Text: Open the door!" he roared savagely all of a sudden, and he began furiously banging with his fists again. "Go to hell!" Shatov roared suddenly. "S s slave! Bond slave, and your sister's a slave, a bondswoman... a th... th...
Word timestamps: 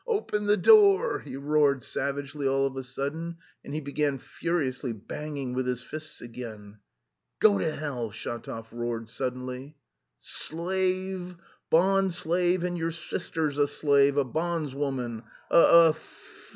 Open 0.07 0.47
the 0.47 0.57
door!" 0.57 1.19
he 1.19 1.37
roared 1.37 1.83
savagely 1.83 2.47
all 2.47 2.65
of 2.65 2.75
a 2.75 2.81
sudden, 2.81 3.37
and 3.63 3.71
he 3.75 3.81
began 3.81 4.17
furiously 4.17 4.93
banging 4.93 5.53
with 5.53 5.67
his 5.67 5.83
fists 5.83 6.21
again. 6.21 6.79
"Go 7.39 7.59
to 7.59 7.71
hell!" 7.71 8.09
Shatov 8.09 8.65
roared 8.71 9.09
suddenly. 9.11 9.75
"S 10.19 10.25
s 10.25 10.29
slave! 10.47 11.35
Bond 11.69 12.15
slave, 12.15 12.63
and 12.63 12.79
your 12.79 12.89
sister's 12.89 13.59
a 13.59 13.67
slave, 13.67 14.17
a 14.17 14.25
bondswoman... 14.25 15.21
a 15.51 15.91
th... 15.93 16.01
th... 16.03 16.45